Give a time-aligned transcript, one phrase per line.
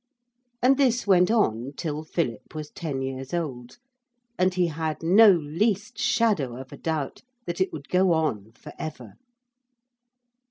[0.63, 3.77] And this went on till Philip was ten years old,
[4.35, 8.73] and he had no least shadow of a doubt that it would go on for
[8.79, 9.13] ever.